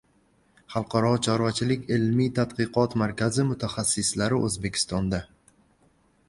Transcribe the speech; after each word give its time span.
Xalqaro 0.75 1.11
chorvachilik 1.27 1.83
ilmiy-tadqiqot 1.97 2.97
markazi 3.03 3.45
mutaxassislari 3.51 4.41
O‘zbekistonda 4.49 5.21